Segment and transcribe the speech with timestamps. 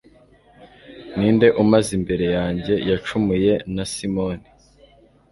[1.17, 4.43] ninde umaze imbere yanjye yacumuye na simony